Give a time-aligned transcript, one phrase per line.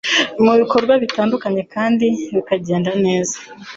[0.43, 3.35] mu bikorwa bitandukanye kandi bikagenda neza.